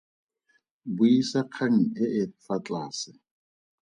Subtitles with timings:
[0.95, 3.11] Buisa kgang e e fa tlase.